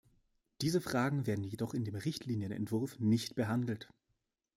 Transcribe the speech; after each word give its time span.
Diese 0.61 0.81
Fragen 0.81 1.27
werden 1.27 1.43
jedoch 1.43 1.75
in 1.75 1.85
dem 1.85 1.93
Richtlinienentwurf 1.93 2.97
nicht 2.97 3.35
behandelt. 3.35 3.87